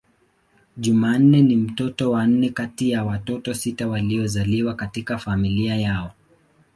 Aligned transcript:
Jumanne 0.77 1.41
ni 1.41 1.55
mtoto 1.57 2.11
wa 2.11 2.27
nne 2.27 2.49
kati 2.49 2.89
ya 2.89 3.03
watoto 3.03 3.53
sita 3.53 3.87
waliozaliwa 3.87 4.73
katika 4.73 5.17
familia 5.17 5.75
yao. 5.75 6.11